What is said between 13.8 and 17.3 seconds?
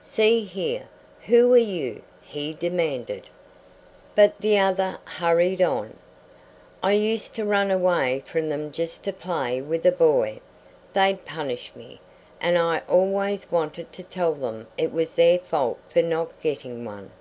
to tell them it was their fault for not getting one."